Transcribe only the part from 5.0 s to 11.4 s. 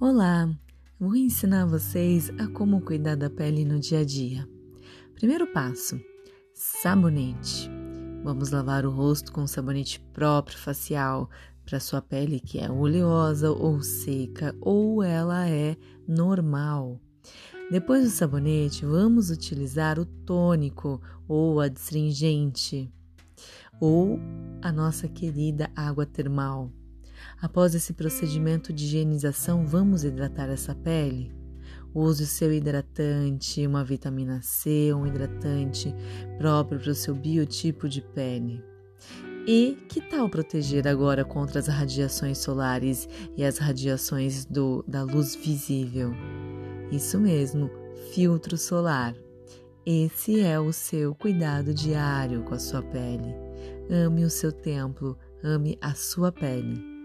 Primeiro passo: sabonete. Vamos lavar o rosto com sabonete próprio facial